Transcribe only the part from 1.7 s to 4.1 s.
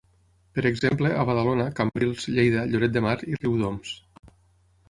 Cambrils, Lleida, Lloret de Mar i Riudoms.